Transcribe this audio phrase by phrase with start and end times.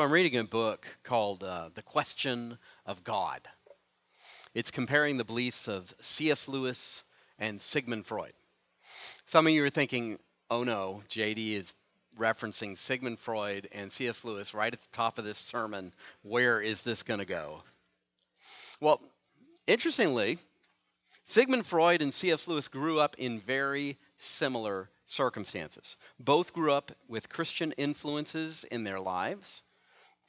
[0.00, 3.46] So I'm reading a book called uh, The Question of God.
[4.54, 6.48] It's comparing the beliefs of C.S.
[6.48, 7.04] Lewis
[7.38, 8.32] and Sigmund Freud.
[9.26, 10.18] Some of you are thinking,
[10.50, 11.74] oh no, JD is
[12.18, 14.24] referencing Sigmund Freud and C.S.
[14.24, 15.92] Lewis right at the top of this sermon.
[16.22, 17.62] Where is this going to go?
[18.80, 19.02] Well,
[19.66, 20.38] interestingly,
[21.26, 22.48] Sigmund Freud and C.S.
[22.48, 25.98] Lewis grew up in very similar circumstances.
[26.18, 29.60] Both grew up with Christian influences in their lives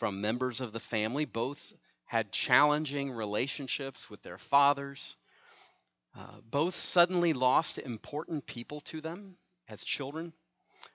[0.01, 1.25] from members of the family.
[1.25, 1.73] Both
[2.05, 5.15] had challenging relationships with their fathers.
[6.17, 9.35] Uh, both suddenly lost important people to them
[9.67, 10.33] as children.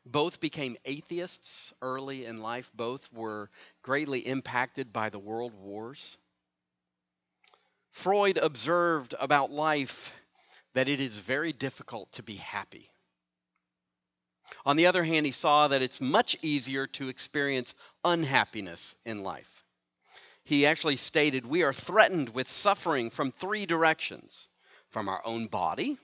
[0.04, 2.68] Both became atheists early in life.
[2.74, 3.48] Both were
[3.80, 6.18] greatly impacted by the world wars.
[7.92, 10.12] Freud observed about life
[10.74, 12.90] that it is very difficult to be happy.
[14.64, 19.64] On the other hand, he saw that it's much easier to experience unhappiness in life.
[20.44, 24.48] He actually stated, We are threatened with suffering from three directions
[24.90, 25.98] from our own body,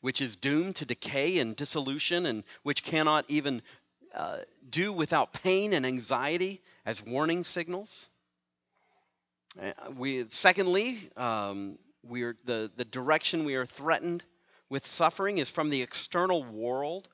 [0.00, 3.62] which is doomed to decay and dissolution, and which cannot even
[4.14, 4.38] uh,
[4.70, 8.06] do without pain and anxiety as warning signals.
[9.60, 14.22] Uh, we, secondly, um, we are, the, the direction we are threatened
[14.70, 17.08] with suffering is from the external world,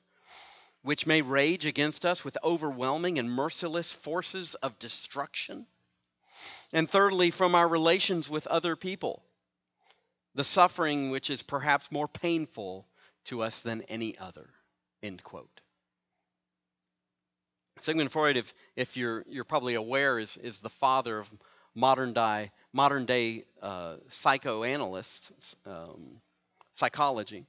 [0.85, 5.65] which may rage against us with overwhelming and merciless forces of destruction.
[6.71, 9.23] And thirdly, from our relations with other people,
[10.35, 12.85] the suffering which is perhaps more painful
[13.25, 14.47] to us than any other.
[15.01, 15.59] End quote.
[17.81, 21.31] Sigmund Freud, if, if you're, you're probably aware, is, is the father of
[21.73, 26.21] modern day, modern day uh, psychoanalysts, um,
[26.75, 27.47] psychology.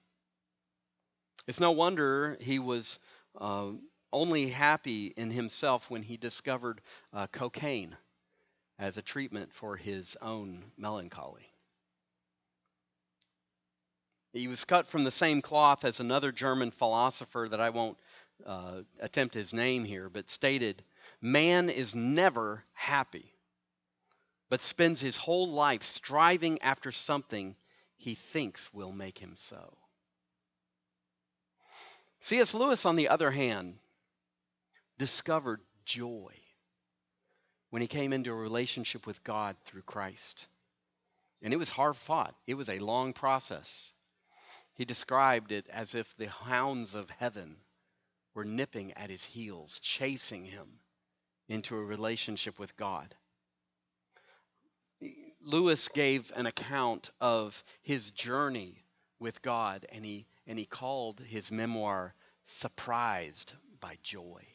[1.46, 2.98] It's no wonder he was
[3.38, 3.72] uh,
[4.12, 6.80] only happy in himself when he discovered
[7.12, 7.96] uh, cocaine
[8.78, 11.46] as a treatment for his own melancholy.
[14.32, 17.98] He was cut from the same cloth as another German philosopher that I won't
[18.44, 20.82] uh, attempt his name here, but stated,
[21.22, 23.36] Man is never happy
[24.48, 27.56] but spends his whole life striving after something
[27.96, 29.76] he thinks will make him so.
[32.26, 32.54] C.S.
[32.54, 33.78] Lewis, on the other hand,
[34.98, 36.32] discovered joy
[37.70, 40.48] when he came into a relationship with God through Christ.
[41.40, 43.92] And it was hard fought, it was a long process.
[44.74, 47.58] He described it as if the hounds of heaven
[48.34, 50.80] were nipping at his heels, chasing him
[51.48, 53.14] into a relationship with God.
[55.40, 58.82] Lewis gave an account of his journey
[59.20, 62.14] with God, and he, and he called his memoir
[62.46, 64.46] Surprised by Joy.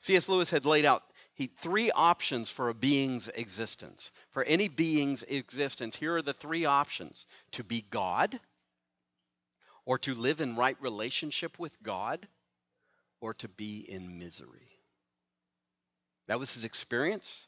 [0.00, 0.28] C.S.
[0.28, 1.02] Lewis had laid out
[1.34, 4.10] he, three options for a being's existence.
[4.30, 8.38] For any being's existence, here are the three options to be God,
[9.84, 12.26] or to live in right relationship with God,
[13.20, 14.68] or to be in misery.
[16.26, 17.46] That was his experience.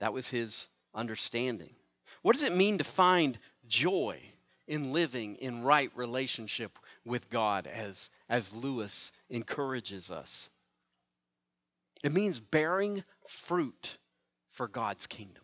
[0.00, 1.74] That was his understanding.
[2.22, 4.20] What does it mean to find joy
[4.66, 10.48] in living in right relationship with God as, as Lewis encourages us?
[12.02, 13.98] It means bearing fruit
[14.50, 15.42] for God's kingdom.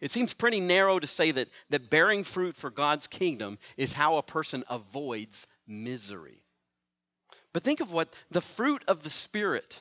[0.00, 4.16] It seems pretty narrow to say that, that bearing fruit for God's kingdom is how
[4.16, 6.42] a person avoids misery.
[7.52, 9.80] But think of what the fruit of the Spirit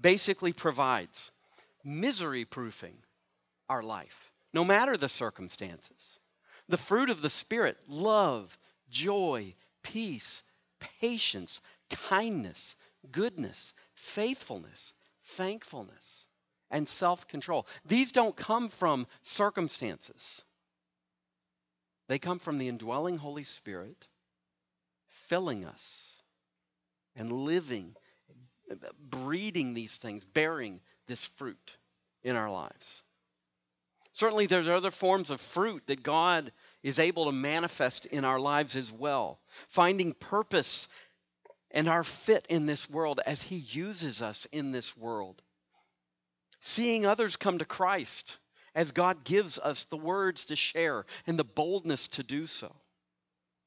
[0.00, 1.30] basically provides
[1.82, 2.96] misery proofing
[3.68, 6.15] our life, no matter the circumstances.
[6.68, 8.56] The fruit of the Spirit love,
[8.90, 10.42] joy, peace,
[11.00, 11.60] patience,
[11.90, 12.76] kindness,
[13.10, 16.26] goodness, faithfulness, thankfulness,
[16.70, 17.66] and self control.
[17.84, 20.42] These don't come from circumstances,
[22.08, 24.06] they come from the indwelling Holy Spirit
[25.28, 26.12] filling us
[27.16, 27.94] and living,
[29.00, 31.76] breeding these things, bearing this fruit
[32.22, 33.02] in our lives.
[34.16, 36.50] Certainly, there's other forms of fruit that God
[36.82, 39.38] is able to manifest in our lives as well.
[39.68, 40.88] Finding purpose
[41.70, 45.42] and our fit in this world as He uses us in this world.
[46.62, 48.38] Seeing others come to Christ
[48.74, 52.74] as God gives us the words to share and the boldness to do so.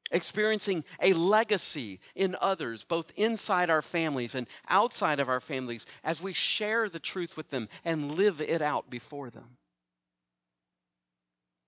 [0.10, 6.24] Experiencing a legacy in others, both inside our families and outside of our families, as
[6.24, 9.59] we share the truth with them and live it out before them.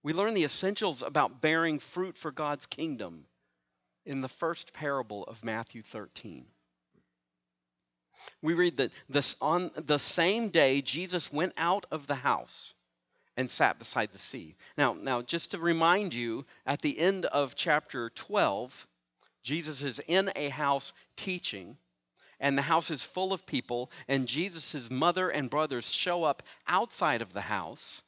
[0.03, 3.25] We learn the essentials about bearing fruit for God's kingdom
[4.05, 6.45] in the first parable of Matthew 13.
[8.41, 12.73] we read that this, on the same day Jesus went out of the house
[13.37, 14.55] and sat beside the sea.
[14.77, 18.87] Now, now just to remind you, at the end of chapter 12,
[19.43, 21.77] Jesus is in a house teaching,
[22.39, 27.21] and the house is full of people, and Jesus' mother and brothers show up outside
[27.21, 28.01] of the house,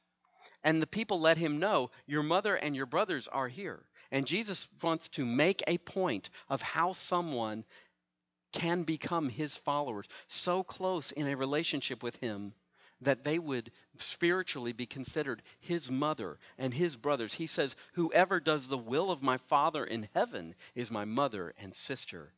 [0.64, 3.84] and the people let him know, Your mother and your brothers are here.
[4.12, 7.66] And Jesus wants to make a point of how someone
[8.52, 12.54] can become his followers so close in a relationship with him
[13.02, 17.34] that they would spiritually be considered his mother and his brothers.
[17.34, 21.74] He says, Whoever does the will of my Father in heaven is my mother and
[21.74, 22.34] sister,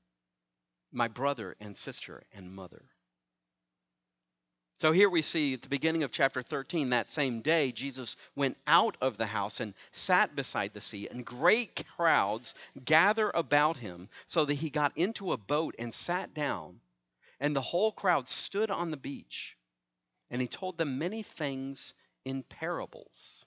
[0.91, 2.85] my brother and sister and mother.
[4.79, 8.57] So here we see at the beginning of chapter 13, that same day, Jesus went
[8.67, 14.09] out of the house and sat beside the sea, and great crowds gather about him,
[14.27, 16.81] so that he got into a boat and sat down,
[17.39, 19.55] and the whole crowd stood on the beach.
[20.29, 21.93] And he told them many things
[22.25, 23.45] in parables.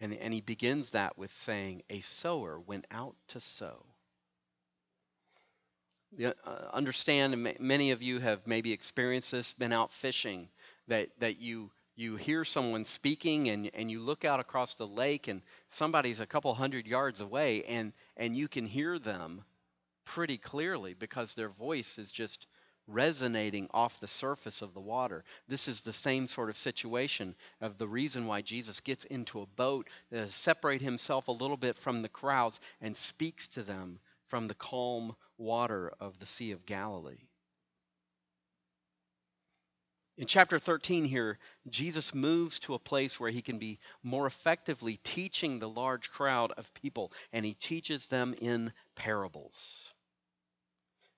[0.00, 3.86] And, and he begins that with saying, A sower went out to sow.
[6.22, 6.32] Uh,
[6.72, 10.48] understand, many of you have maybe experienced this, been out fishing,
[10.88, 15.28] that, that you, you hear someone speaking and, and you look out across the lake
[15.28, 15.42] and
[15.72, 19.44] somebody's a couple hundred yards away and, and you can hear them
[20.04, 22.46] pretty clearly because their voice is just
[22.86, 25.24] resonating off the surface of the water.
[25.48, 29.46] This is the same sort of situation of the reason why Jesus gets into a
[29.46, 33.98] boat, uh, separate himself a little bit from the crowds and speaks to them
[34.28, 37.28] from the calm water of the Sea of Galilee.
[40.18, 41.38] In chapter 13 here,
[41.68, 46.52] Jesus moves to a place where he can be more effectively teaching the large crowd
[46.52, 49.92] of people, and he teaches them in parables.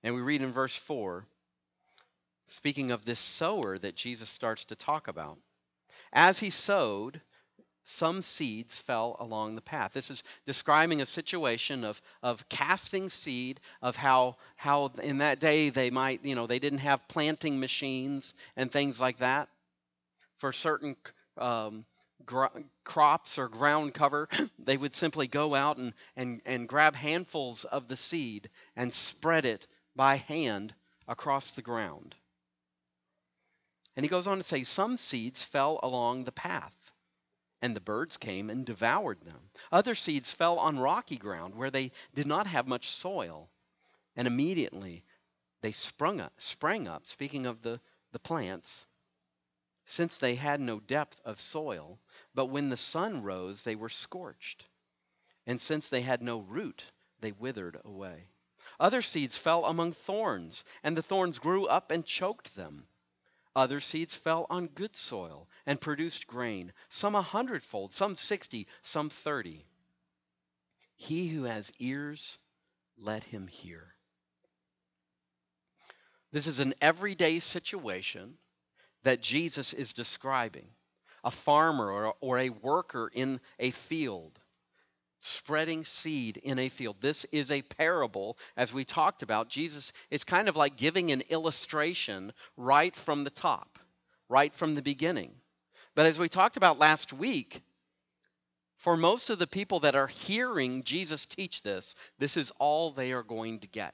[0.03, 1.25] And we read in verse 4,
[2.49, 5.37] speaking of this sower that Jesus starts to talk about.
[6.11, 7.21] As he sowed,
[7.89, 9.93] some seeds fell along the path.
[9.93, 15.69] This is describing a situation of, of casting seed, of how, how in that day
[15.69, 19.49] they might, you know, they didn't have planting machines and things like that.
[20.37, 20.95] For certain
[21.37, 21.85] um,
[22.25, 22.45] gr-
[22.83, 27.87] crops or ground cover, they would simply go out and, and, and grab handfuls of
[27.87, 29.65] the seed and spread it
[29.95, 30.75] by hand
[31.07, 32.15] across the ground.
[33.95, 36.71] And he goes on to say, Some seeds fell along the path
[37.61, 39.49] and the birds came and devoured them.
[39.71, 43.49] Other seeds fell on rocky ground where they did not have much soil,
[44.15, 45.03] and immediately
[45.61, 48.85] they sprung up, sprang up, speaking of the, the plants,
[49.85, 51.99] since they had no depth of soil,
[52.35, 54.65] but when the sun rose, they were scorched.
[55.47, 56.83] And since they had no root,
[57.21, 58.27] they withered away.
[58.79, 62.87] Other seeds fell among thorns, and the thorns grew up and choked them.
[63.55, 69.09] Other seeds fell on good soil and produced grain, some a hundredfold, some sixty, some
[69.09, 69.65] thirty.
[70.95, 72.37] He who has ears,
[72.97, 73.95] let him hear.
[76.31, 78.37] This is an everyday situation
[79.03, 80.67] that Jesus is describing.
[81.23, 84.39] A farmer or, a worker in a field
[85.21, 86.97] spreading seed in a field.
[87.01, 89.49] This is a parable, as we talked about.
[89.49, 93.79] Jesus is kind of like giving an illustration right from the top,
[94.29, 95.31] right from the beginning.
[95.95, 97.61] But as we talked about last week,
[98.77, 103.11] for most of the people that are hearing Jesus teach this, this is all they
[103.11, 103.93] are going to get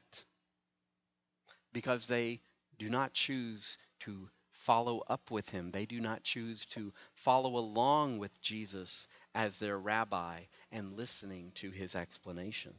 [1.73, 2.39] because they
[2.77, 5.71] do not choose to follow up with him.
[5.71, 10.39] They do not choose to follow along with Jesus as their rabbi
[10.71, 12.73] and listening to his explanation.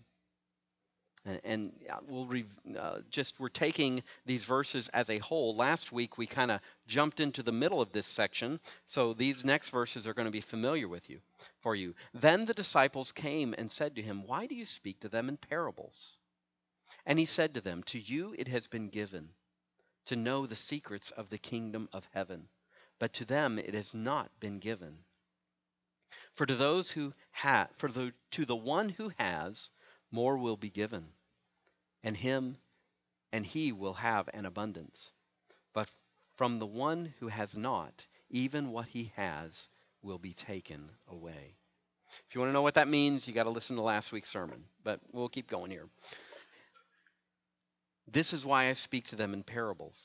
[1.26, 1.72] And, and
[2.08, 2.44] we'll re,
[2.78, 5.54] uh, just we're taking these verses as a whole.
[5.54, 9.70] Last week we kind of jumped into the middle of this section, so these next
[9.70, 11.20] verses are going to be familiar with you
[11.60, 11.94] for you.
[12.14, 15.36] Then the disciples came and said to him, "Why do you speak to them in
[15.36, 16.16] parables?"
[17.04, 19.28] And he said to them, "To you it has been given
[20.06, 22.48] to know the secrets of the kingdom of heaven,
[23.00, 25.04] but to them it has not been given."
[26.36, 29.70] For to those who have, for the, to the one who has,
[30.10, 31.08] more will be given,
[32.02, 32.58] and him,
[33.32, 35.10] and he will have an abundance.
[35.72, 35.90] But
[36.36, 39.68] from the one who has not, even what he has
[40.02, 41.56] will be taken away.
[42.28, 44.30] If you want to know what that means, you got to listen to last week's
[44.30, 44.64] sermon.
[44.84, 45.88] But we'll keep going here.
[48.06, 49.98] This is why I speak to them in parables,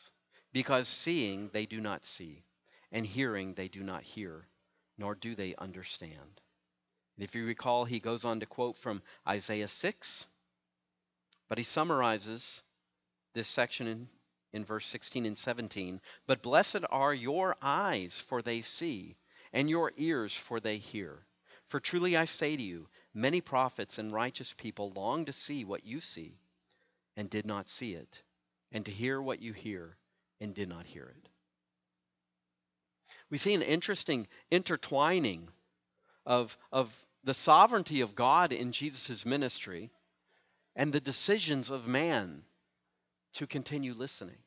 [0.54, 2.44] because seeing they do not see,
[2.92, 4.48] and hearing they do not hear
[5.02, 6.42] nor do they understand.
[7.18, 10.26] And if you recall, he goes on to quote from Isaiah 6,
[11.50, 12.62] but he summarizes
[13.34, 14.08] this section in
[14.54, 16.02] in verse 16 and 17.
[16.28, 19.16] But blessed are your eyes, for they see,
[19.54, 21.26] and your ears, for they hear.
[21.68, 25.86] For truly I say to you, many prophets and righteous people long to see what
[25.86, 26.38] you see,
[27.16, 28.22] and did not see it,
[28.72, 29.96] and to hear what you hear,
[30.40, 31.31] and did not hear it.
[33.32, 35.48] We see an interesting intertwining
[36.26, 39.90] of, of the sovereignty of God in Jesus' ministry
[40.76, 42.44] and the decisions of man
[43.34, 44.38] to continue listening.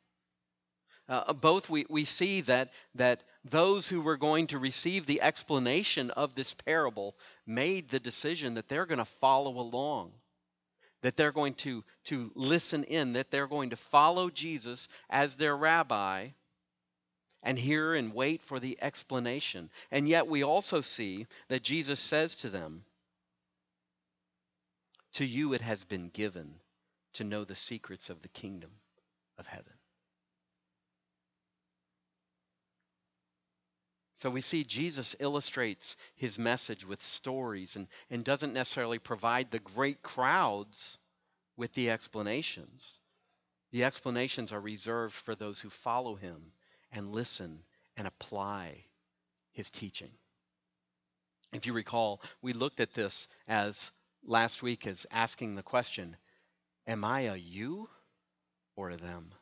[1.09, 6.11] Uh, both we, we see that, that those who were going to receive the explanation
[6.11, 7.15] of this parable
[7.47, 10.13] made the decision that they're going to follow along,
[11.03, 15.57] that they're going to, to listen in, that they're going to follow Jesus as their
[15.57, 16.29] rabbi
[17.45, 19.71] and hear and wait for the explanation.
[19.93, 22.85] And yet we also see that Jesus says to them,
[25.15, 26.55] To you it has been given
[27.13, 28.71] to know the secrets of the kingdom
[29.39, 29.75] of heaven.
[34.17, 39.59] So we see Jesus illustrates his message with stories and, and doesn't necessarily provide the
[39.59, 40.97] great crowds
[41.59, 42.99] with the explanations.
[43.71, 46.53] The explanations are reserved for those who follow him
[46.95, 47.61] and listen
[47.97, 48.85] and apply
[49.53, 50.11] his teaching.
[51.53, 53.93] If you recall, we looked at this as
[54.25, 56.17] last week as asking the question
[56.87, 57.89] Am I a you
[58.77, 59.33] or a them?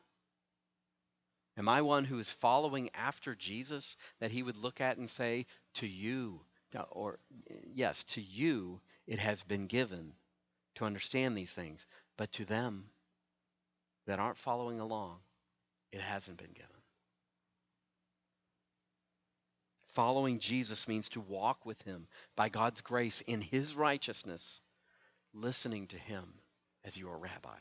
[1.57, 5.45] Am I one who is following after Jesus that he would look at and say,
[5.75, 6.41] To you,
[6.89, 7.19] or
[7.65, 10.13] yes, to you it has been given
[10.75, 11.85] to understand these things,
[12.17, 12.85] but to them
[14.07, 15.19] that aren't following along,
[15.91, 16.72] it hasn't been given.
[19.93, 24.59] Following Jesus means to walk with him by God's grace in his righteousness,
[25.33, 26.33] listening to him
[26.83, 27.57] as your rabbi.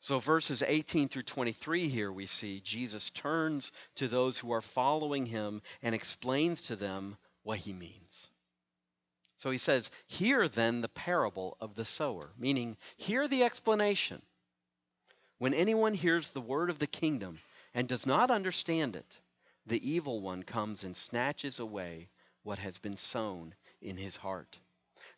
[0.00, 5.26] So, verses 18 through 23 here we see Jesus turns to those who are following
[5.26, 8.28] him and explains to them what he means.
[9.38, 14.22] So he says, Hear then the parable of the sower, meaning, hear the explanation.
[15.38, 17.38] When anyone hears the word of the kingdom
[17.74, 19.18] and does not understand it,
[19.66, 22.08] the evil one comes and snatches away
[22.42, 24.58] what has been sown in his heart.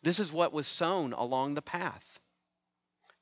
[0.01, 2.19] This is what was sown along the path.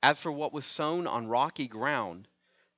[0.01, 2.27] As for what was sown on rocky ground,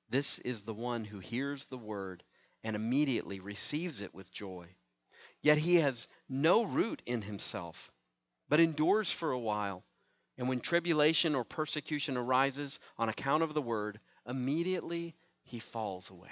[0.10, 2.24] this is the one who hears the word
[2.64, 4.68] and immediately receives it with joy.
[5.42, 7.92] Yet he has no root in himself,
[8.50, 9.84] but endures for a while.
[10.38, 16.32] And when tribulation or persecution arises on account of the word, immediately he falls away.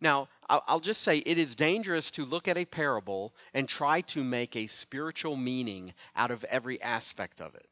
[0.00, 4.24] Now, I'll just say it is dangerous to look at a parable and try to
[4.24, 7.68] make a spiritual meaning out of every aspect of it.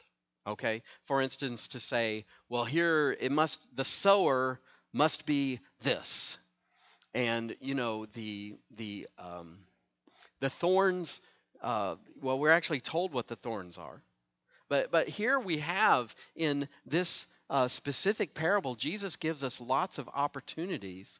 [0.46, 0.82] Okay?
[1.06, 4.60] For instance, to say, well, here it must, the sower
[4.92, 6.38] must be this.
[7.14, 9.58] And, you know, the, the, um,
[10.40, 11.22] the thorns,
[11.62, 14.02] uh, well, we're actually told what the thorns are.
[14.68, 20.10] But, but here we have in this uh, specific parable, Jesus gives us lots of
[20.14, 21.18] opportunities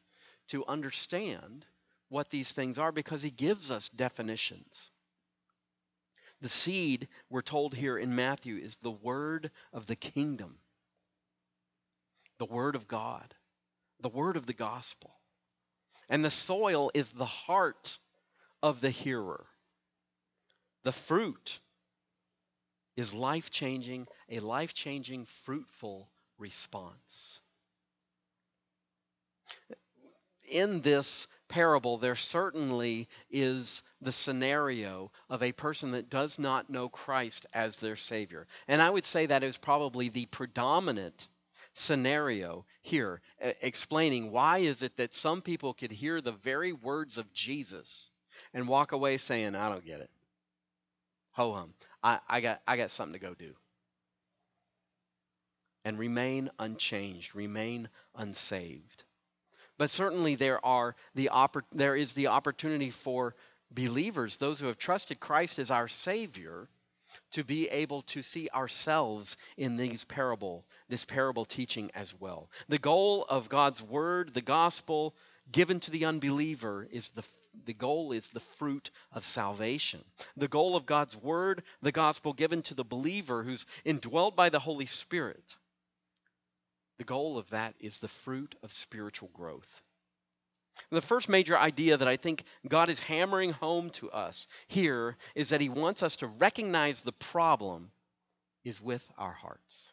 [0.49, 1.65] to understand
[2.09, 4.91] what these things are because he gives us definitions.
[6.41, 10.57] The seed, we're told here in Matthew, is the word of the kingdom,
[12.37, 13.33] the word of God,
[13.99, 15.11] the word of the gospel.
[16.07, 17.99] And the soil is the heart
[18.63, 19.45] of the hearer.
[20.83, 21.59] The fruit
[22.95, 27.39] is life changing, a life changing, fruitful response
[30.49, 36.89] in this parable, there certainly is the scenario of a person that does not know
[36.89, 38.47] Christ as their Savior.
[38.67, 41.27] And I would say that is probably the predominant
[41.73, 47.33] scenario here, explaining why is it that some people could hear the very words of
[47.33, 48.09] Jesus
[48.53, 50.09] and walk away saying, I don't get it.
[51.31, 51.73] Ho hum.
[52.03, 53.53] I, I got I got something to go do.
[55.85, 59.03] And remain unchanged, remain unsaved.
[59.79, 63.33] But certainly there are the oppor- there is the opportunity for
[63.71, 66.67] believers, those who have trusted Christ as our Savior,
[67.31, 72.51] to be able to see ourselves in these parable, this parable teaching as well.
[72.67, 75.15] The goal of God's word, the gospel,
[75.49, 77.23] given to the unbeliever is the
[77.65, 80.03] the goal is the fruit of salvation.
[80.37, 84.59] The goal of God's word, the gospel given to the believer who's indwelled by the
[84.59, 85.55] Holy Spirit.
[86.99, 89.81] The goal of that is the fruit of spiritual growth.
[90.91, 95.49] The first major idea that I think God is hammering home to us here is
[95.49, 97.91] that He wants us to recognize the problem
[98.63, 99.89] is with our hearts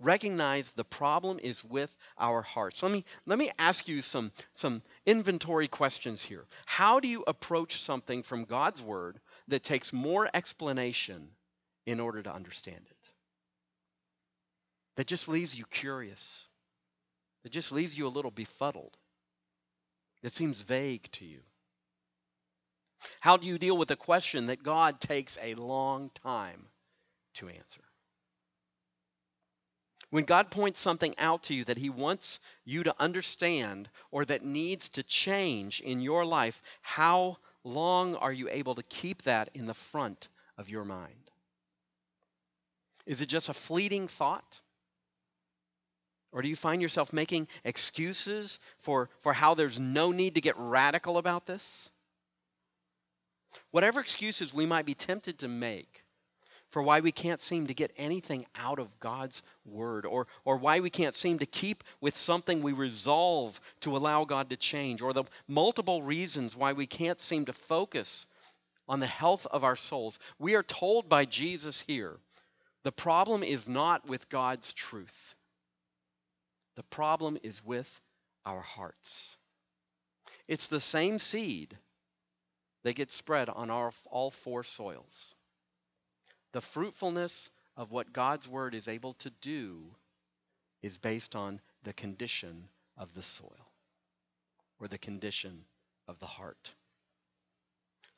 [0.00, 2.82] recognize the problem is with our hearts.
[2.82, 6.44] Let me, let me ask you some, some inventory questions here.
[6.66, 11.28] How do you approach something from God's Word that takes more explanation
[11.86, 12.97] in order to understand it?
[14.98, 16.48] That just leaves you curious,
[17.44, 18.96] that just leaves you a little befuddled,
[20.24, 21.38] that seems vague to you.
[23.20, 26.66] How do you deal with a question that God takes a long time
[27.34, 27.80] to answer?
[30.10, 34.44] When God points something out to you that He wants you to understand or that
[34.44, 39.66] needs to change in your life, how long are you able to keep that in
[39.66, 40.26] the front
[40.56, 41.30] of your mind?
[43.06, 44.58] Is it just a fleeting thought?
[46.32, 50.56] Or do you find yourself making excuses for, for how there's no need to get
[50.58, 51.88] radical about this?
[53.70, 56.04] Whatever excuses we might be tempted to make,
[56.70, 60.80] for why we can't seem to get anything out of God's word or, or why
[60.80, 65.12] we can't seem to keep with something we resolve to allow God to change or
[65.12, 68.26] the multiple reasons why we can't seem to focus
[68.86, 70.18] on the health of our souls.
[70.38, 72.18] We are told by Jesus here
[72.84, 75.27] the problem is not with God's truth,
[76.78, 77.90] the problem is with
[78.46, 79.36] our hearts.
[80.46, 81.76] It's the same seed
[82.84, 85.34] that gets spread on our, all four soils
[86.52, 89.82] the fruitfulness of what God's word is able to do
[90.80, 93.72] is based on the condition of the soil
[94.78, 95.64] or the condition
[96.06, 96.70] of the heart.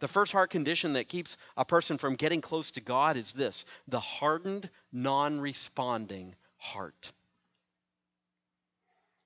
[0.01, 3.65] The first heart condition that keeps a person from getting close to God is this
[3.89, 7.13] the hardened, non responding heart.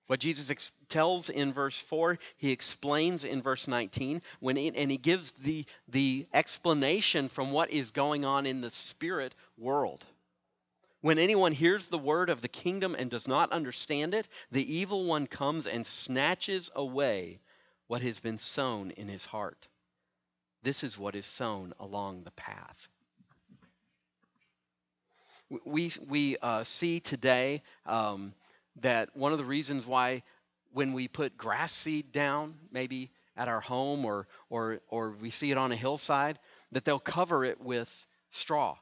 [0.07, 4.90] What Jesus ex- tells in verse 4, he explains in verse 19, when it, and
[4.90, 10.05] he gives the, the explanation from what is going on in the spirit world.
[11.01, 15.05] When anyone hears the word of the kingdom and does not understand it, the evil
[15.05, 17.40] one comes and snatches away
[17.87, 19.69] what has been sown in his heart.
[20.62, 22.88] This is what is sown along the path.
[25.64, 28.33] We, we uh, see today um,
[28.81, 30.23] that one of the reasons why
[30.73, 35.51] when we put grass seed down, maybe at our home or, or, or we see
[35.51, 36.39] it on a hillside,
[36.73, 38.77] that they'll cover it with straw.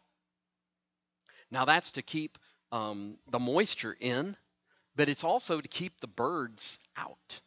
[1.51, 2.39] Now, that's to keep
[2.71, 4.37] um, the moisture in,
[4.97, 7.41] but it's also to keep the birds out.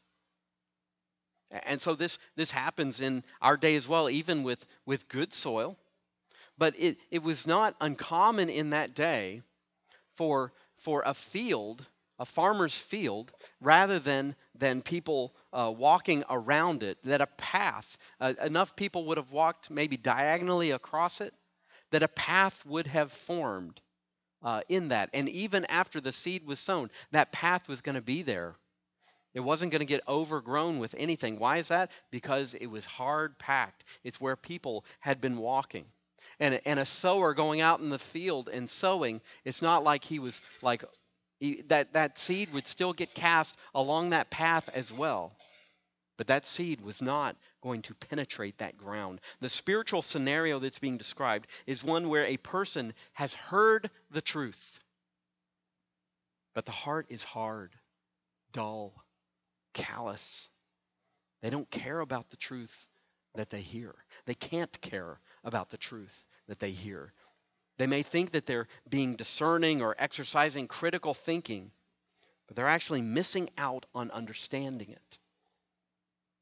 [1.49, 5.77] And so this, this happens in our day as well, even with, with good soil.
[6.57, 9.41] But it, it was not uncommon in that day
[10.15, 11.85] for, for a field
[12.19, 18.33] a farmer's field rather than than people uh, walking around it that a path uh,
[18.41, 21.33] enough people would have walked maybe diagonally across it
[21.91, 23.79] that a path would have formed
[24.43, 25.09] uh, in that.
[25.13, 28.55] And even after the seed was sown that path was going to be there.
[29.33, 31.39] It wasn't going to get overgrown with anything.
[31.39, 31.91] Why is that?
[32.09, 33.83] Because it was hard packed.
[34.03, 35.85] It's where people had been walking.
[36.39, 40.19] And, and a sower going out in the field and sowing it's not like he
[40.19, 40.83] was like
[41.67, 45.35] that, that seed would still get cast along that path as well.
[46.17, 49.19] But that seed was not going to penetrate that ground.
[49.41, 54.79] The spiritual scenario that's being described is one where a person has heard the truth,
[56.53, 57.73] but the heart is hard,
[58.53, 58.93] dull,
[59.73, 60.47] callous.
[61.41, 62.87] They don't care about the truth
[63.35, 63.93] that they hear.
[64.25, 67.11] They can't care about the truth that they hear.
[67.77, 71.71] They may think that they're being discerning or exercising critical thinking,
[72.47, 75.17] but they're actually missing out on understanding it.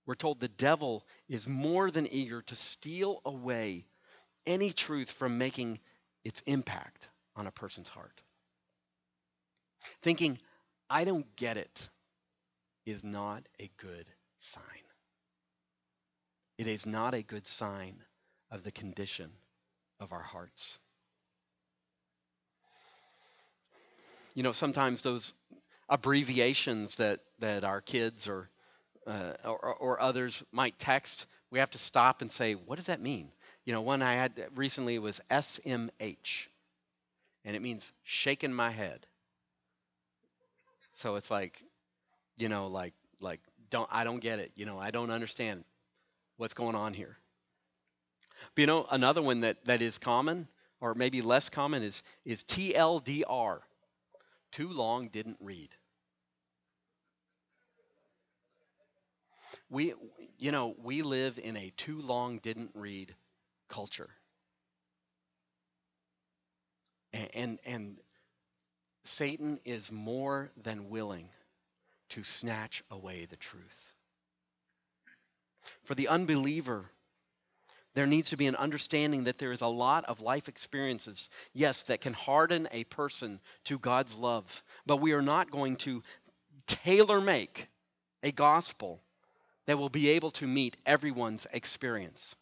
[0.05, 3.85] We're told the devil is more than eager to steal away
[4.45, 5.79] any truth from making
[6.23, 8.21] its impact on a person's heart.
[10.01, 10.37] Thinking,
[10.89, 11.89] I don't get it,
[12.85, 14.05] is not a good
[14.39, 14.63] sign.
[16.57, 18.03] It is not a good sign
[18.51, 19.31] of the condition
[19.99, 20.77] of our hearts.
[24.33, 25.33] You know, sometimes those
[25.89, 28.49] abbreviations that, that our kids or,
[29.05, 33.01] uh, or, or others might text, we have to stop and say, what does that
[33.01, 33.29] mean?
[33.65, 36.47] You know, one I had recently was SMH,
[37.45, 39.05] and it means shaking my head.
[40.93, 41.61] So it's like,
[42.37, 44.51] you know, like like don't I don't get it.
[44.55, 45.63] You know, I don't understand
[46.37, 47.17] what's going on here.
[48.55, 50.47] But you know, another one that, that is common,
[50.81, 53.59] or maybe less common, is is TLDR.
[54.53, 55.75] Too long didn't read.
[59.69, 59.93] We
[60.37, 63.13] you know, we live in a too long didn't read
[63.67, 64.09] culture.
[67.13, 67.97] And and, and
[69.05, 71.29] Satan is more than willing
[72.09, 73.93] to snatch away the truth.
[75.83, 76.89] For the unbeliever,
[77.95, 81.83] there needs to be an understanding that there is a lot of life experiences, yes,
[81.83, 84.63] that can harden a person to God's love.
[84.85, 86.01] But we are not going to
[86.67, 87.67] tailor make
[88.23, 89.01] a gospel
[89.65, 92.35] that will be able to meet everyone's experience.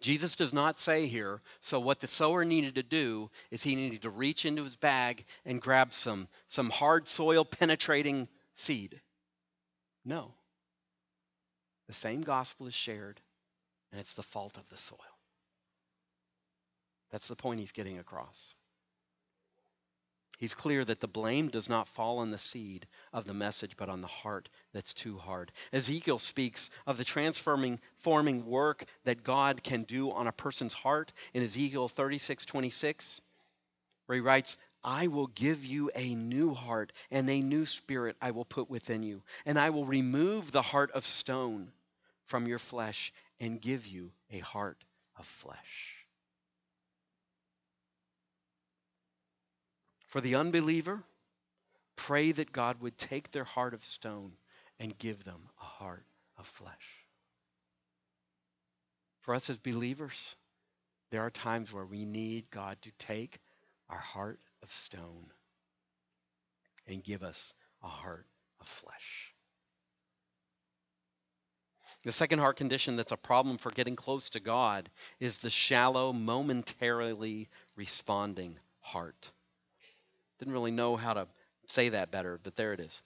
[0.00, 4.02] Jesus does not say here, so what the sower needed to do is he needed
[4.02, 9.00] to reach into his bag and grab some, some hard soil penetrating seed.
[10.04, 10.34] No.
[11.88, 13.20] The same gospel is shared,
[13.92, 14.98] and it's the fault of the soil.
[17.10, 18.54] That's the point he's getting across.
[20.38, 23.88] He's clear that the blame does not fall on the seed of the message, but
[23.88, 25.52] on the heart that's too hard.
[25.72, 31.12] Ezekiel speaks of the transforming forming work that God can do on a person's heart
[31.32, 33.20] in Ezekiel 36 26,
[34.06, 38.32] where he writes, I will give you a new heart, and a new spirit I
[38.32, 41.70] will put within you, and I will remove the heart of stone
[42.32, 44.78] from your flesh and give you a heart
[45.18, 45.96] of flesh.
[50.06, 51.02] For the unbeliever,
[51.94, 54.32] pray that God would take their heart of stone
[54.80, 56.06] and give them a heart
[56.38, 57.04] of flesh.
[59.20, 60.34] For us as believers,
[61.10, 63.40] there are times where we need God to take
[63.90, 65.26] our heart of stone
[66.86, 68.24] and give us a heart
[68.58, 69.31] of flesh.
[72.04, 76.12] The second heart condition that's a problem for getting close to God is the shallow,
[76.12, 79.30] momentarily responding heart.
[80.38, 81.28] Didn't really know how to
[81.68, 83.02] say that better, but there it is.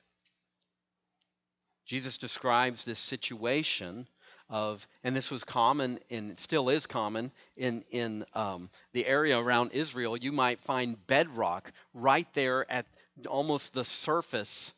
[1.85, 4.09] Jesus describes this situation
[4.49, 9.73] of, and this was common and still is common in in um, the area around
[9.73, 10.17] Israel.
[10.17, 12.87] You might find bedrock right there at
[13.29, 14.73] almost the surface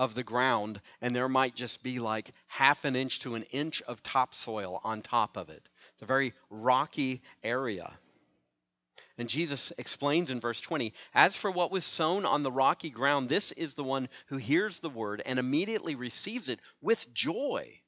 [0.00, 3.82] of the ground, and there might just be like half an inch to an inch
[3.82, 5.68] of topsoil on top of it.
[5.92, 7.92] It's a very rocky area.
[9.18, 13.28] And Jesus explains in verse 20 As for what was sown on the rocky ground,
[13.28, 17.82] this is the one who hears the word and immediately receives it with joy.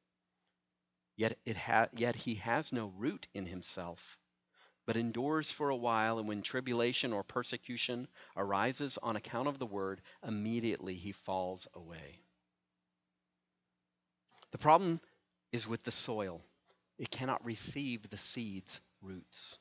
[1.16, 4.18] Yet, it ha- yet he has no root in himself,
[4.86, 9.66] but endures for a while, and when tribulation or persecution arises on account of the
[9.66, 12.20] word, immediately he falls away.
[14.50, 15.00] The problem
[15.52, 16.40] is with the soil,
[16.98, 19.58] it cannot receive the seed's roots.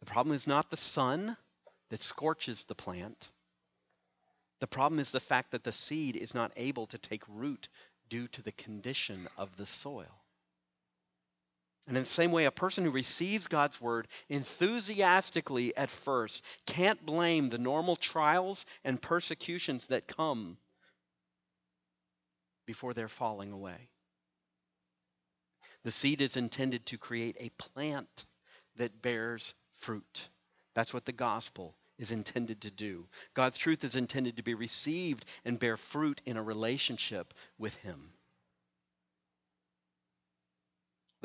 [0.00, 1.36] The problem is not the sun
[1.90, 3.28] that scorches the plant.
[4.60, 7.68] The problem is the fact that the seed is not able to take root
[8.08, 10.22] due to the condition of the soil.
[11.86, 17.04] And in the same way, a person who receives God's word enthusiastically at first can't
[17.06, 20.56] blame the normal trials and persecutions that come
[22.66, 23.88] before they're falling away.
[25.84, 28.24] The seed is intended to create a plant
[28.74, 30.28] that bears fruit.
[30.74, 33.06] That's what the gospel is intended to do.
[33.34, 38.10] God's truth is intended to be received and bear fruit in a relationship with Him.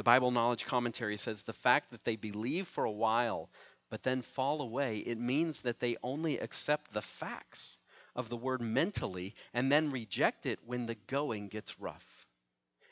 [0.01, 3.51] The Bible Knowledge Commentary says the fact that they believe for a while
[3.91, 7.77] but then fall away, it means that they only accept the facts
[8.15, 12.25] of the word mentally and then reject it when the going gets rough.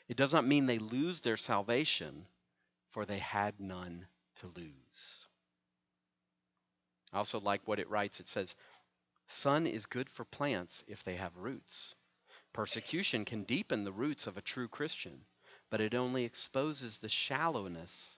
[0.06, 2.28] It does not mean they lose their salvation,
[2.92, 5.26] for they had none to lose.
[7.12, 8.20] I also like what it writes.
[8.20, 8.54] It says,
[9.26, 11.96] Sun is good for plants if they have roots.
[12.52, 15.24] Persecution can deepen the roots of a true Christian,
[15.70, 18.16] but it only exposes the shallowness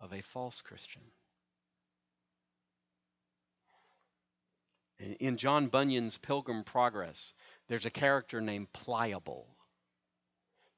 [0.00, 1.02] of a false Christian.
[5.18, 7.32] In John Bunyan's Pilgrim Progress,
[7.68, 9.46] there's a character named Pliable.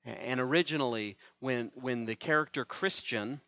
[0.04, 3.40] And originally, when, when the character Christian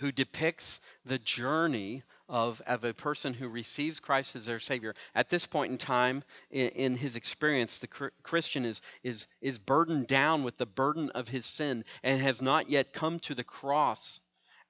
[0.00, 4.94] who depicts the journey of, of a person who receives Christ as their Savior.
[5.14, 9.58] At this point in time in, in his experience, the cr- Christian is, is, is
[9.58, 13.44] burdened down with the burden of his sin and has not yet come to the
[13.44, 14.20] cross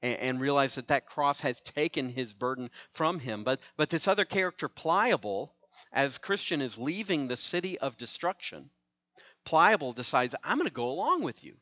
[0.03, 3.45] and, and realized that that cross has taken his burden from him.
[3.45, 5.55] But, but this other character, Pliable,
[5.93, 8.71] as Christian is leaving the city of destruction,
[9.45, 11.57] Pliable decides, I'm going to go along with you.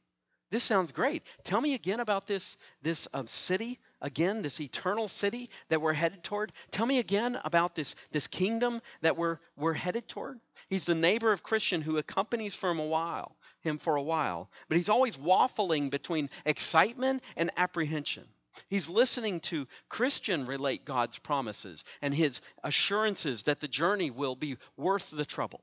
[0.50, 1.22] This sounds great.
[1.44, 6.24] Tell me again about this, this um, city, again, this eternal city that we're headed
[6.24, 6.52] toward.
[6.70, 10.40] Tell me again about this, this kingdom that we're, we're headed toward.
[10.70, 14.78] He's the neighbor of Christian who accompanies him a while, him for a while, but
[14.78, 18.24] he's always waffling between excitement and apprehension.
[18.68, 24.56] He's listening to Christian relate God's promises and his assurances that the journey will be
[24.76, 25.60] worth the trouble.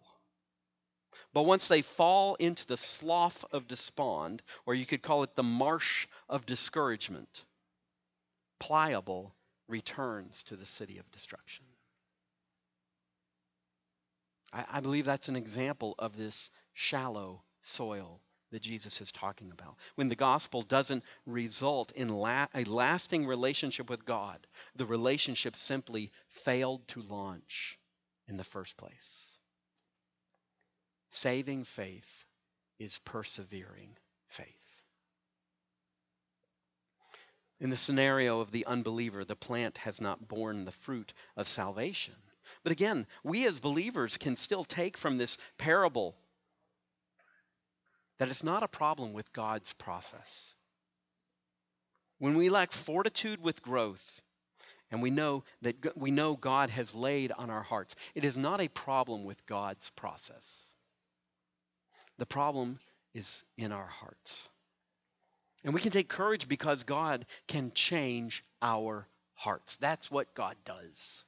[1.35, 5.43] But once they fall into the slough of despond, or you could call it the
[5.43, 7.43] marsh of discouragement,
[8.57, 9.35] pliable
[9.67, 11.65] returns to the city of destruction.
[14.53, 18.21] I, I believe that's an example of this shallow soil
[18.51, 19.75] that Jesus is talking about.
[19.95, 26.13] When the gospel doesn't result in la- a lasting relationship with God, the relationship simply
[26.29, 27.77] failed to launch
[28.29, 29.24] in the first place.
[31.15, 32.25] Saving faith
[32.77, 33.95] is persevering
[34.27, 34.83] faith.
[37.61, 42.15] In the scenario of the unbeliever, the plant has not borne the fruit of salvation.
[42.63, 46.17] But again, we as believers can still take from this parable
[48.17, 50.53] that it's not a problem with God's process.
[52.19, 54.21] When we lack fortitude with growth,
[54.91, 58.59] and we know that we know God has laid on our hearts, it is not
[58.59, 60.64] a problem with God's process.
[62.17, 62.79] The problem
[63.13, 64.49] is in our hearts.
[65.63, 69.77] And we can take courage because God can change our hearts.
[69.77, 71.23] That's what God does.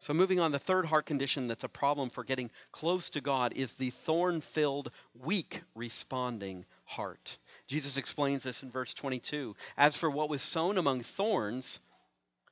[0.00, 3.54] So, moving on, the third heart condition that's a problem for getting close to God
[3.54, 7.38] is the thorn filled, weak responding heart.
[7.66, 9.56] Jesus explains this in verse 22.
[9.76, 11.80] As for what was sown among thorns,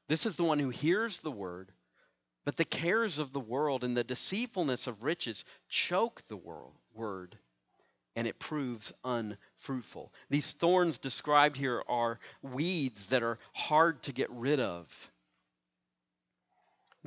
[0.09, 1.71] this is the one who hears the word,
[2.45, 7.39] but the cares of the world and the deceitfulness of riches choke the world, word,
[8.17, 10.13] and it proves unfruitful.
[10.31, 14.87] These thorns described here are weeds that are hard to get rid of.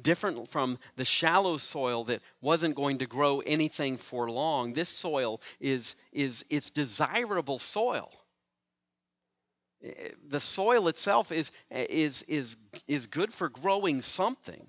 [0.02, 5.42] Different from the shallow soil that wasn't going to grow anything for long this soil
[5.60, 8.12] is is it's desirable soil.
[9.82, 14.68] Eh, the soil itself is is is is good for growing something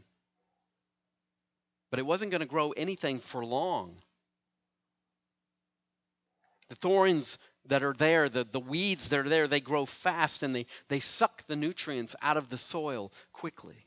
[1.90, 3.96] but it wasn't going to grow anything for long.
[6.68, 10.54] The thorns that are there the, the weeds that are there they grow fast and
[10.54, 13.86] they, they suck the nutrients out of the soil quickly.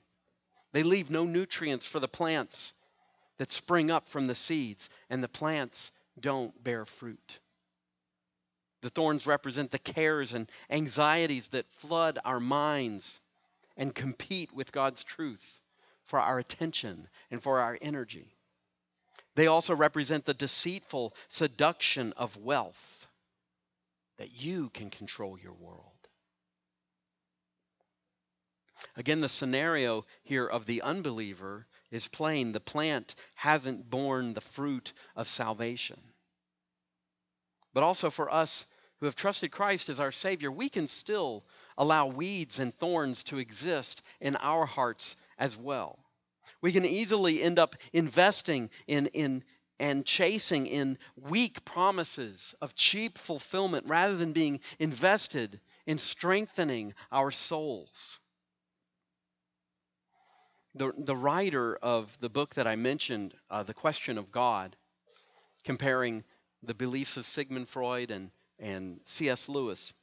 [0.73, 2.73] They leave no nutrients for the plants
[3.37, 7.39] that spring up from the seeds, and the plants don't bear fruit.
[8.81, 13.19] The thorns represent the cares and anxieties that flood our minds
[13.75, 15.60] and compete with God's truth
[16.11, 18.35] for our attention and for our energy.
[19.35, 23.07] They also represent the deceitful seduction of wealth
[24.17, 25.85] that you can control your world.
[28.97, 32.51] Again, the scenario here of the unbeliever is plain.
[32.51, 36.01] The plant hasn't borne the fruit of salvation.
[37.73, 38.65] But also for us
[38.99, 41.45] who have trusted Christ as our Savior, we can still
[41.77, 45.99] allow weeds and thorns to exist in our hearts as well.
[46.61, 49.43] We can easily end up investing in, in
[49.79, 57.31] and chasing in weak promises of cheap fulfillment rather than being invested in strengthening our
[57.31, 58.19] souls.
[60.75, 64.77] The, the writer of the book that I mentioned, uh, The Question of God,
[65.65, 66.23] comparing
[66.61, 69.49] the beliefs of Sigmund Freud and, and C.S.
[69.49, 69.93] Lewis,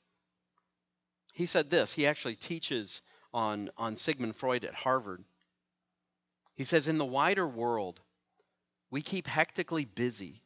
[1.33, 1.95] he said this.
[1.95, 3.01] He actually teaches
[3.33, 5.25] on, on Sigmund Freud at Harvard.
[6.55, 8.01] He says, In the wider world,
[8.91, 10.43] we keep hectically busy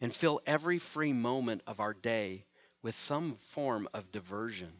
[0.00, 2.44] and fill every free moment of our day
[2.82, 4.72] with some form of diversion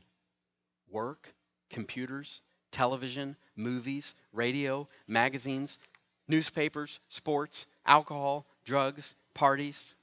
[0.89, 1.33] work,
[1.69, 5.79] computers, television, movies, radio, magazines,
[6.27, 9.95] newspapers, sports, alcohol, drugs, parties.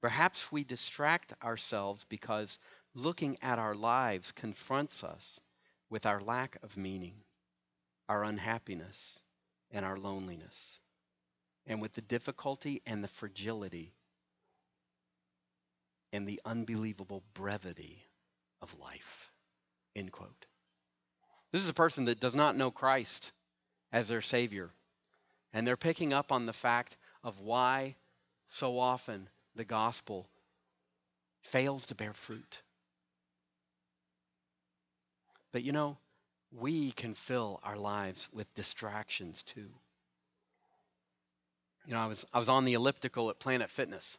[0.00, 2.58] Perhaps we distract ourselves because
[2.94, 5.40] looking at our lives confronts us
[5.90, 7.14] with our lack of meaning,
[8.08, 9.20] our unhappiness,
[9.70, 10.54] and our loneliness,
[11.66, 13.92] and with the difficulty and the fragility
[16.12, 18.02] and the unbelievable brevity
[18.62, 19.32] of life.
[19.94, 20.46] End quote.
[21.52, 23.32] This is a person that does not know Christ
[23.92, 24.70] as their Savior.
[25.52, 27.96] And they're picking up on the fact of why
[28.48, 30.28] so often the gospel
[31.40, 32.62] fails to bear fruit.
[35.56, 35.96] But you know,
[36.52, 39.70] we can fill our lives with distractions too.
[41.86, 44.18] you know, I was I was on the elliptical at Planet Fitness,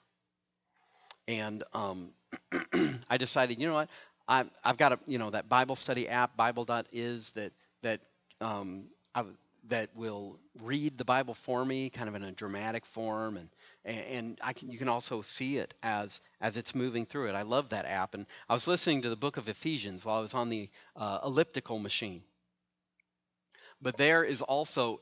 [1.27, 2.09] and um,
[3.09, 3.89] I decided, you know what,
[4.27, 7.51] I, I've got a you know that Bible study app, Bible.is that
[7.83, 8.01] that
[8.41, 9.23] um, I,
[9.69, 13.49] that will read the Bible for me, kind of in a dramatic form, and
[13.85, 17.33] and I can you can also see it as as it's moving through it.
[17.33, 20.21] I love that app, and I was listening to the book of Ephesians while I
[20.21, 22.23] was on the uh, elliptical machine.
[23.81, 25.01] But there is also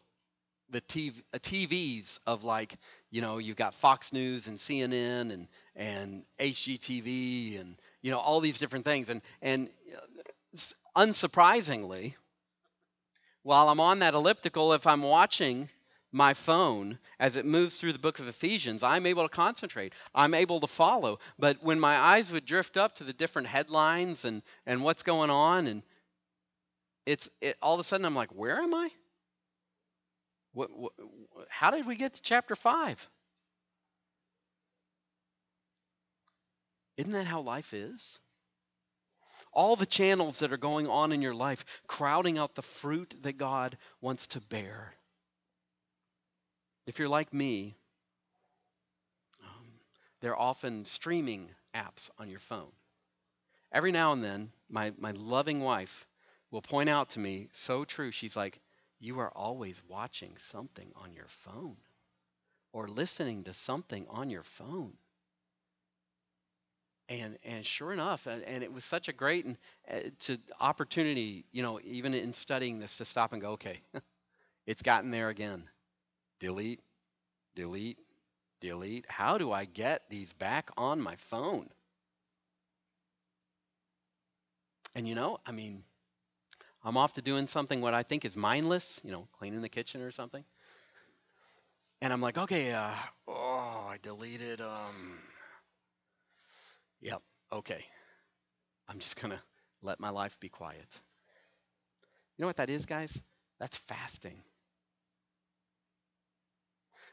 [0.70, 2.76] the TV, uh, TVs of like
[3.12, 8.40] you know you've got Fox News and CNN and and HGTV and you know all
[8.40, 10.60] these different things and and uh,
[10.98, 12.16] unsurprisingly
[13.46, 15.70] while I'm on that elliptical, if I'm watching
[16.12, 19.94] my phone as it moves through the book of Ephesians, I'm able to concentrate.
[20.16, 21.20] I'm able to follow.
[21.38, 25.30] But when my eyes would drift up to the different headlines and, and what's going
[25.30, 25.84] on, and
[27.06, 28.90] it's it, all of a sudden I'm like, where am I?
[30.54, 30.94] What, what,
[31.48, 33.10] how did we get to chapter 5?
[36.98, 38.20] Isn't that how life is?
[39.56, 43.38] All the channels that are going on in your life, crowding out the fruit that
[43.38, 44.94] God wants to bear.
[46.86, 47.76] If you're like me,
[49.42, 49.66] um,
[50.20, 52.72] there are often streaming apps on your phone.
[53.72, 56.06] Every now and then, my, my loving wife
[56.52, 58.60] will point out to me, so true, she's like,
[59.00, 61.78] You are always watching something on your phone
[62.72, 64.94] or listening to something on your phone
[67.10, 69.58] and and sure enough and, and it was such a great and
[69.92, 73.82] uh, to opportunity you know even in studying this to stop and go okay
[74.68, 75.64] it's gotten there again.
[76.40, 76.82] Delete
[77.56, 78.00] delete
[78.62, 79.06] delete.
[79.10, 81.70] How do i get these back on my phone?
[84.96, 85.84] And you know i mean
[86.84, 90.02] i'm off to doing something what i think is mindless you know cleaning the kitchen
[90.02, 90.44] or something.
[92.02, 92.94] And i'm like okay uh,
[93.28, 95.20] oh i deleted um
[97.02, 97.86] Yep, okay.
[98.88, 99.42] I'm just going to
[99.82, 100.88] let my life be quiet.
[102.38, 103.22] You know what that is, guys?
[103.60, 104.42] That's fasting.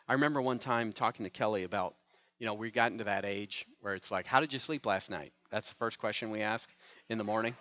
[0.08, 1.94] I remember one time talking to Kelly about,
[2.38, 5.10] you know, we got into that age where it's like, how did you sleep last
[5.10, 5.32] night?
[5.50, 6.68] That's the first question we ask
[7.08, 7.54] in the morning.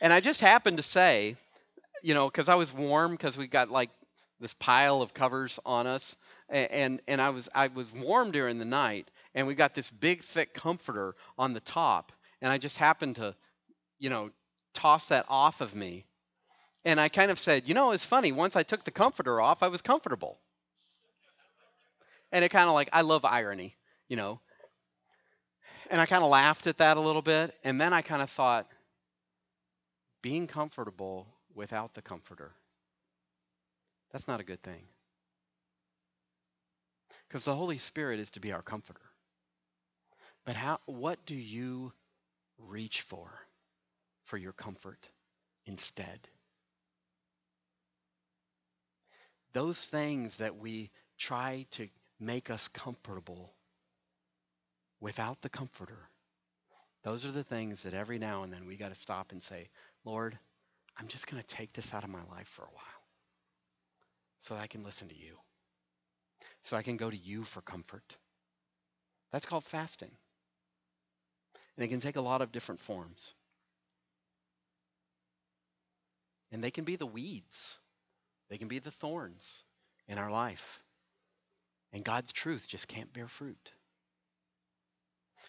[0.00, 1.36] And I just happened to say,
[2.02, 3.90] you know, because I was warm, because we got like
[4.40, 6.16] this pile of covers on us.
[6.48, 10.22] And and I was I was warm during the night, and we got this big
[10.22, 13.34] thick comforter on the top, and I just happened to,
[13.98, 14.30] you know,
[14.74, 16.04] toss that off of me,
[16.84, 18.30] and I kind of said, you know, it's funny.
[18.30, 20.38] Once I took the comforter off, I was comfortable,
[22.30, 23.74] and it kind of like I love irony,
[24.08, 24.40] you know,
[25.90, 28.28] and I kind of laughed at that a little bit, and then I kind of
[28.28, 28.66] thought,
[30.22, 32.52] being comfortable without the comforter,
[34.14, 34.84] that's not a good thing.
[37.26, 39.00] Because the Holy Spirit is to be our comforter.
[40.46, 41.92] But how what do you
[42.56, 43.28] reach for
[44.22, 45.08] for your comfort
[45.66, 46.28] instead?
[49.52, 51.88] Those things that we try to
[52.20, 53.52] make us comfortable
[55.00, 56.08] without the comforter.
[57.02, 59.68] Those are the things that every now and then we got to stop and say,
[60.04, 60.38] Lord,
[60.96, 62.93] I'm just going to take this out of my life for a while
[64.44, 65.36] so I can listen to you
[66.64, 68.16] so I can go to you for comfort.
[69.30, 70.10] That's called fasting.
[71.76, 73.34] And it can take a lot of different forms.
[76.50, 77.78] And they can be the weeds,
[78.48, 79.64] they can be the thorns
[80.08, 80.80] in our life.
[81.92, 83.72] And God's truth just can't bear fruit.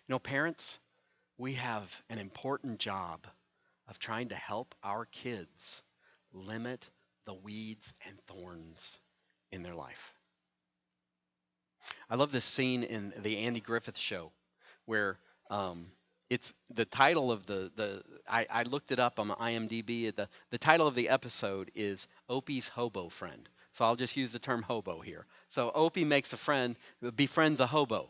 [0.08, 0.80] You know, parents,
[1.38, 3.26] we have an important job
[3.88, 5.82] of trying to help our kids
[6.34, 6.90] limit
[7.26, 9.00] the weeds and thorns
[9.52, 10.14] in their life.
[12.10, 14.32] I love this scene in the Andy Griffith Show
[14.86, 15.18] where
[15.50, 15.88] um,
[16.30, 20.16] it's the title of the the I, I looked it up on IMDb.
[20.16, 23.48] The the title of the episode is Opie's Hobo Friend.
[23.74, 25.26] So I'll just use the term hobo here.
[25.50, 26.78] So Opie makes a friend,
[27.16, 28.10] befriends a hobo.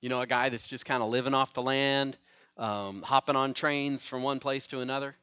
[0.00, 2.16] You know, a guy that's just kind of living off the land,
[2.56, 5.16] um, hopping on trains from one place to another.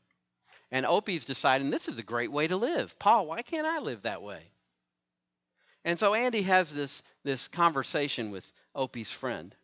[0.71, 2.97] And Opie's deciding this is a great way to live.
[2.99, 4.43] Pa, why can't I live that way?
[5.83, 8.45] And so Andy has this, this conversation with
[8.75, 9.55] Opie's friend.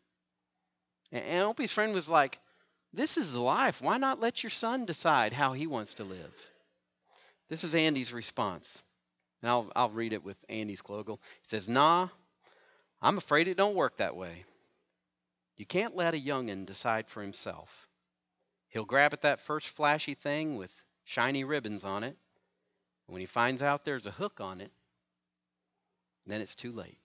[1.12, 2.40] And Opie's friend was like,
[2.94, 3.82] This is life.
[3.82, 6.34] Why not let your son decide how he wants to live?
[7.50, 8.72] This is Andy's response.
[9.42, 11.20] And I'll, I'll read it with Andy's Clogle.
[11.44, 12.10] He says, Nah,
[13.02, 14.46] I'm afraid it don't work that way.
[15.58, 17.70] You can't let a youngin decide for himself.
[18.70, 20.72] He'll grab at that first flashy thing with
[21.06, 22.18] shiny ribbons on it,
[23.08, 24.72] When he finds out there's a hook on it,
[26.26, 26.98] then it's too late.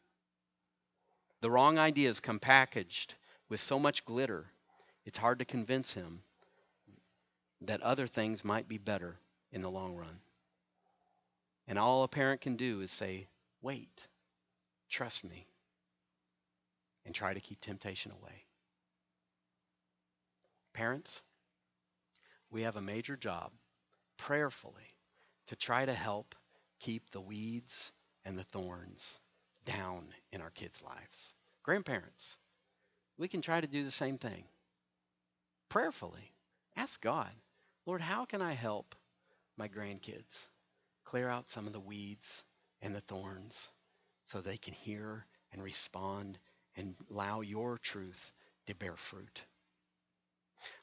[1.42, 3.14] The wrong ideas come packaged
[3.48, 4.46] with so much glitter,
[5.04, 6.22] it's hard to convince him
[7.62, 9.18] that other things might be better
[9.52, 10.20] in the long run.
[11.68, 13.28] And all a parent can do is say,
[13.60, 14.00] wait,
[14.88, 15.46] trust me,
[17.04, 18.44] and try to keep temptation away.
[20.72, 21.20] Parents,
[22.50, 23.52] we have a major job
[24.20, 24.94] prayerfully
[25.46, 26.34] to try to help
[26.78, 27.90] keep the weeds
[28.24, 29.18] and the thorns
[29.64, 31.34] down in our kids' lives.
[31.62, 32.36] Grandparents,
[33.16, 34.44] we can try to do the same thing.
[35.70, 36.32] Prayerfully,
[36.76, 37.30] ask God,
[37.86, 38.94] Lord, how can I help
[39.56, 40.46] my grandkids
[41.04, 42.44] clear out some of the weeds
[42.82, 43.68] and the thorns
[44.26, 46.38] so they can hear and respond
[46.76, 48.32] and allow your truth
[48.66, 49.42] to bear fruit?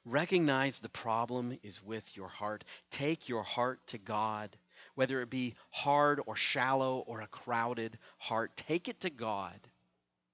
[0.05, 2.63] Recognize the problem is with your heart.
[2.91, 4.55] Take your heart to God,
[4.95, 8.51] whether it be hard or shallow or a crowded heart.
[8.55, 9.59] Take it to God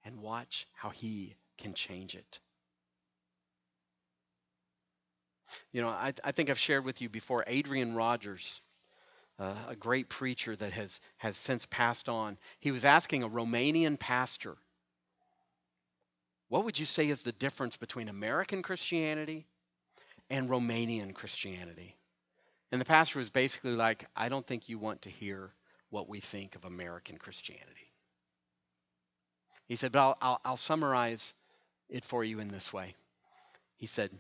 [0.04, 2.40] and watch how He can change it.
[5.72, 8.62] You know, I, I think I've shared with you before Adrian Rogers,
[9.40, 12.38] uh, a great preacher that has, has since passed on.
[12.60, 14.58] He was asking a Romanian pastor,
[16.54, 19.48] What would you say is the difference between American Christianity
[20.30, 21.96] and Romanian Christianity?
[22.72, 25.50] And the pastor was basically like, I don't think you want to hear
[25.90, 27.92] what we think of American Christianity.
[29.66, 31.34] He said, but I'll, I'll, I'll summarize
[31.90, 32.94] it for you in this way.
[33.78, 34.12] He said,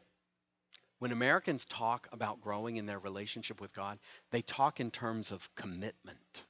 [0.97, 3.99] when Americans talk about growing in their relationship with God,
[4.31, 6.41] they talk in terms of commitment.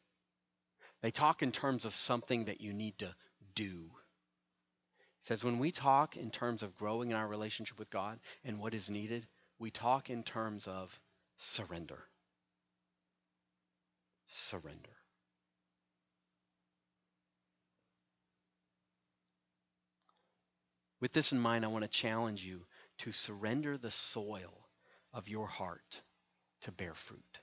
[1.02, 3.14] They talk in terms of something that you need to
[3.54, 3.92] do.
[5.24, 8.74] Says, when we talk in terms of growing in our relationship with God and what
[8.74, 9.26] is needed,
[9.58, 11.00] we talk in terms of
[11.38, 12.04] surrender.
[14.28, 14.98] Surrender.
[21.00, 22.66] With this in mind, I want to challenge you
[23.00, 24.68] to surrender the soil
[25.14, 26.02] of your heart
[26.62, 27.40] to bear fruit.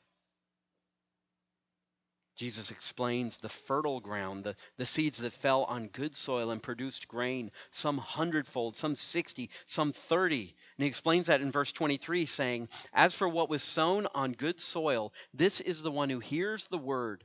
[2.41, 7.07] Jesus explains the fertile ground, the, the seeds that fell on good soil and produced
[7.07, 10.45] grain, some hundredfold, some 60, some 30.
[10.79, 14.59] And he explains that in verse 23, saying, As for what was sown on good
[14.59, 17.25] soil, this is the one who hears the word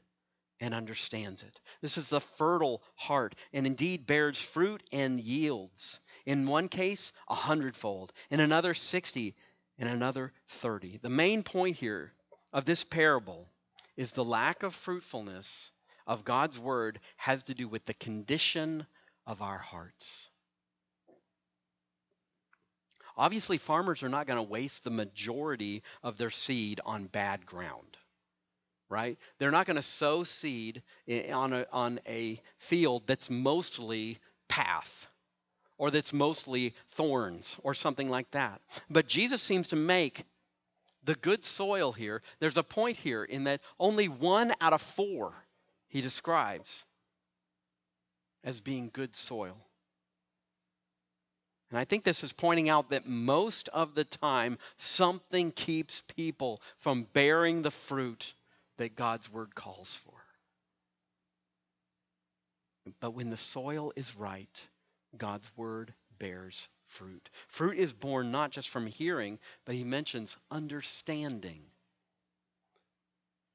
[0.59, 1.61] and understands it.
[1.79, 6.01] This is the fertile heart, and indeed bears fruit and yields.
[6.25, 8.11] In one case, a hundredfold.
[8.29, 9.33] In another, 60.
[9.77, 10.99] In another, 30.
[11.01, 12.11] The main point here
[12.51, 13.47] of this parable
[13.97, 15.71] is the lack of fruitfulness
[16.07, 18.85] of God's word has to do with the condition
[19.25, 20.27] of our hearts.
[23.17, 27.97] Obviously, farmers are not going to waste the majority of their seed on bad ground,
[28.89, 29.17] right?
[29.39, 30.83] They're not going to sow seed
[31.31, 34.19] on a, on a field that's mostly
[34.49, 35.07] path
[35.77, 38.61] or that's mostly thorns or something like that.
[38.89, 40.25] But Jesus seems to make
[41.05, 45.33] the good soil here, there's a point here in that only one out of four
[45.87, 46.83] he describes
[48.43, 49.57] as being good soil.
[51.71, 56.61] And I think this is pointing out that most of the time, something keeps people
[56.77, 58.33] from bearing the fruit
[58.77, 60.13] that God's word calls for.
[62.99, 64.61] But when the soil is right,
[65.17, 67.29] God's word bears fruit.
[67.47, 71.61] Fruit is born not just from hearing, but he mentions understanding.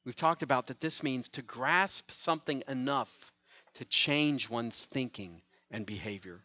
[0.05, 3.33] We've talked about that this means to grasp something enough
[3.75, 6.41] to change one's thinking and behavior.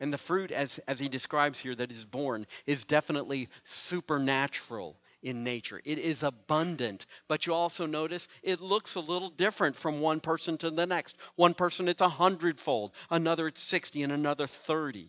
[0.00, 5.44] And the fruit, as, as he describes here, that is born, is definitely supernatural in
[5.44, 5.80] nature.
[5.84, 10.58] It is abundant, but you also notice it looks a little different from one person
[10.58, 11.16] to the next.
[11.36, 15.08] One person it's a hundredfold, another it's 60, and another 30.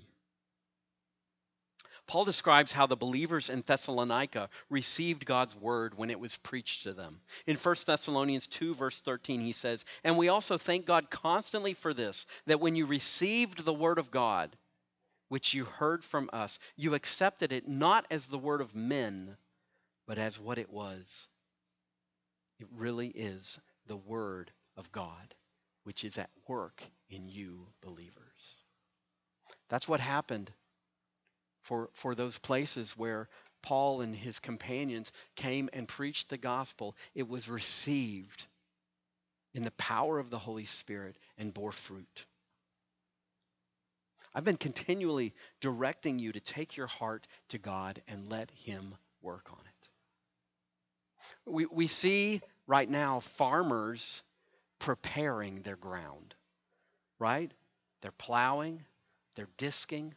[2.07, 6.93] Paul describes how the believers in Thessalonica received God's word when it was preached to
[6.93, 7.19] them.
[7.45, 11.93] In 1 Thessalonians 2, verse 13, he says, And we also thank God constantly for
[11.93, 14.55] this, that when you received the word of God,
[15.29, 19.35] which you heard from us, you accepted it not as the word of men
[20.07, 21.27] but as what it was.
[22.59, 25.35] It really is the Word of God,
[25.83, 28.13] which is at work in you believers.
[29.69, 30.51] That's what happened
[31.67, 33.29] for, for those places where
[33.61, 36.95] Paul and his companions came and preached the gospel.
[37.15, 38.45] It was received
[39.53, 42.25] in the power of the Holy Spirit and bore fruit.
[44.33, 49.49] I've been continually directing you to take your heart to God and let Him work
[49.51, 49.77] on it
[51.47, 54.21] we, we see right now farmers
[54.79, 56.35] preparing their ground,
[57.19, 57.51] right?
[58.01, 58.83] They're plowing,
[59.35, 60.13] they're disking,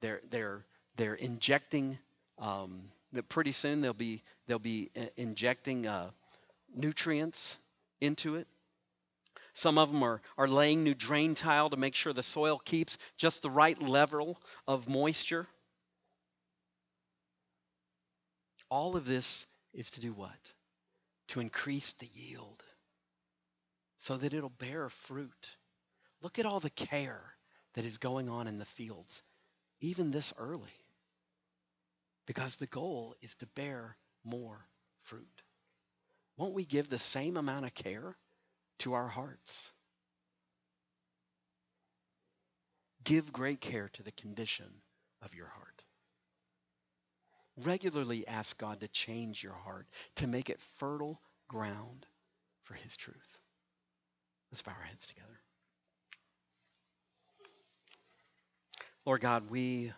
[0.00, 0.64] they're they're
[0.96, 1.98] they're injecting.
[2.38, 2.82] Um,
[3.28, 6.10] pretty soon they'll be they'll be uh, injecting uh,
[6.74, 7.56] nutrients
[8.00, 8.46] into it.
[9.54, 12.96] Some of them are, are laying new drain tile to make sure the soil keeps
[13.16, 15.48] just the right level of moisture.
[18.70, 20.30] All of this is to do what?
[21.28, 22.62] To increase the yield
[23.98, 25.56] so that it'll bear fruit.
[26.22, 27.34] Look at all the care
[27.74, 29.22] that is going on in the fields,
[29.80, 30.74] even this early,
[32.26, 34.66] because the goal is to bear more
[35.02, 35.42] fruit.
[36.36, 38.16] Won't we give the same amount of care
[38.80, 39.70] to our hearts?
[43.04, 44.66] Give great care to the condition
[45.22, 45.82] of your heart.
[47.56, 52.06] Regularly ask God to change your heart, to make it fertile ground
[52.64, 53.38] for His truth.
[54.52, 55.40] Let's bow our heads together.
[59.08, 59.90] Lord God, we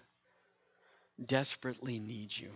[1.27, 2.51] desperately need you.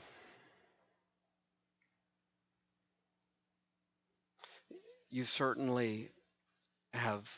[5.11, 6.13] You certainly
[6.93, 7.29] have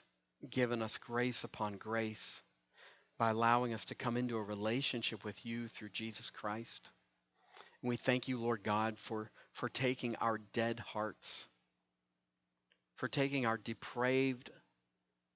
[0.51, 2.43] given us grace upon grace
[3.17, 6.91] by allowing us to come into a relationship with you through Jesus Christ.
[7.81, 11.49] And we thank you, Lord God, for, for taking our dead hearts,
[12.97, 14.51] for taking our depraved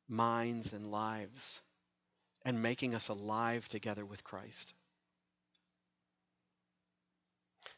[0.07, 1.63] minds and lives,
[2.45, 4.73] and making us alive together with Christ.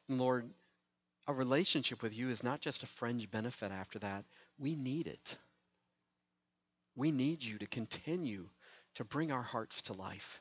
[0.08, 0.48] And Lord,
[1.26, 4.24] a relationship with you is not just a fringe benefit after that.
[4.58, 5.36] We need it.
[6.96, 8.48] We need you to continue
[8.96, 10.40] to bring our hearts to life.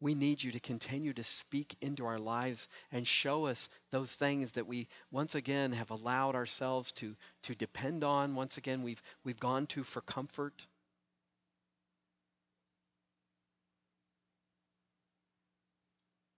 [0.00, 4.52] We need you to continue to speak into our lives and show us those things
[4.52, 8.36] that we once again have allowed ourselves to, to depend on.
[8.36, 10.66] Once again, we've, we've gone to for comfort.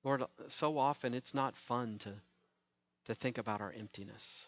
[0.03, 2.15] Lord, so often it's not fun to,
[3.07, 4.47] to think about our emptiness.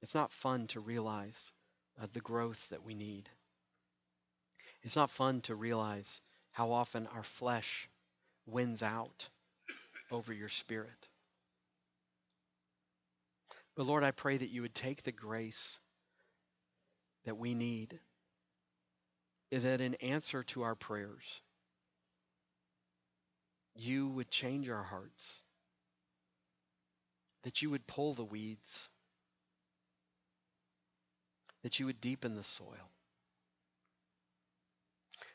[0.00, 1.52] It's not fun to realize
[2.00, 3.28] uh, the growth that we need.
[4.82, 6.20] It's not fun to realize
[6.52, 7.88] how often our flesh
[8.46, 9.28] wins out
[10.10, 11.08] over your spirit.
[13.76, 15.78] But Lord, I pray that you would take the grace
[17.24, 17.98] that we need,
[19.52, 21.42] that in answer to our prayers,
[23.74, 25.42] you would change our hearts,
[27.44, 28.88] that you would pull the weeds,
[31.62, 32.90] that you would deepen the soil.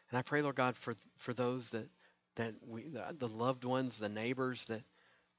[0.10, 1.88] And I pray, Lord God, for, for those that,
[2.36, 4.84] that we, the, the loved ones, the neighbors that,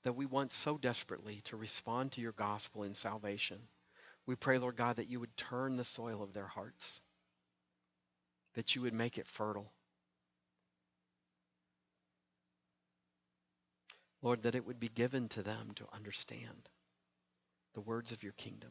[0.02, 3.58] that we want so desperately to respond to your gospel in salvation.
[4.26, 7.00] We pray, Lord God, that you would turn the soil of their hearts,
[8.54, 9.70] that you would make it fertile.
[14.24, 16.70] Lord, that it would be given to them to understand
[17.74, 18.70] the words of your kingdom,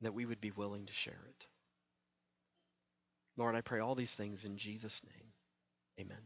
[0.00, 1.46] that we would be willing to share it.
[3.36, 6.06] Lord, I pray all these things in Jesus' name.
[6.06, 6.22] Amen.